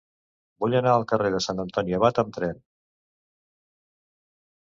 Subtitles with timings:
[0.63, 2.57] Vull anar al carrer de Sant Antoni Abat amb tren.